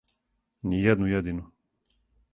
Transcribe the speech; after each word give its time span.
Ни 0.71 0.79
једну 0.85 1.11
једину. 1.13 1.47